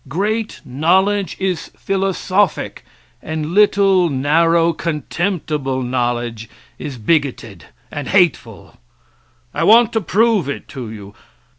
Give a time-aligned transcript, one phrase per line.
[0.07, 2.83] Great knowledge is philosophic,
[3.21, 8.77] and little, narrow, contemptible knowledge is bigoted and hateful.
[9.53, 11.13] I want to prove it to you.